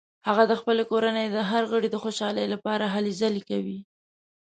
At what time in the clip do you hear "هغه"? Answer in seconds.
0.27-0.43